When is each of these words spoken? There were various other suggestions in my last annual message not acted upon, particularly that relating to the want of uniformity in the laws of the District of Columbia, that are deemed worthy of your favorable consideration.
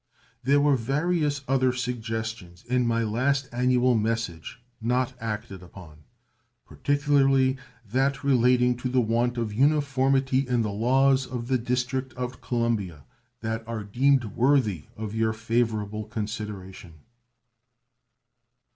There 0.43 0.59
were 0.59 0.75
various 0.77 1.41
other 1.47 1.71
suggestions 1.71 2.65
in 2.65 2.87
my 2.87 3.03
last 3.03 3.47
annual 3.51 3.93
message 3.93 4.59
not 4.81 5.13
acted 5.19 5.61
upon, 5.61 6.05
particularly 6.65 7.57
that 7.85 8.23
relating 8.23 8.75
to 8.77 8.89
the 8.89 8.99
want 8.99 9.37
of 9.37 9.53
uniformity 9.53 10.39
in 10.47 10.63
the 10.63 10.71
laws 10.71 11.27
of 11.27 11.49
the 11.49 11.59
District 11.59 12.13
of 12.13 12.41
Columbia, 12.41 13.03
that 13.41 13.63
are 13.67 13.83
deemed 13.83 14.23
worthy 14.35 14.85
of 14.97 15.13
your 15.13 15.33
favorable 15.33 16.05
consideration. 16.05 16.93